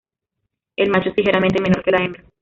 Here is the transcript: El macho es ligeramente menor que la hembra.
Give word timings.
El 0.77 0.89
macho 0.89 1.09
es 1.09 1.15
ligeramente 1.17 1.61
menor 1.61 1.83
que 1.83 1.91
la 1.91 2.03
hembra. 2.03 2.23